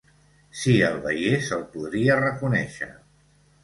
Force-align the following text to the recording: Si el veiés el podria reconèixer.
Si 0.61 0.73
el 0.87 0.97
veiés 1.05 1.53
el 1.59 1.63
podria 1.77 2.19
reconèixer. 2.25 2.95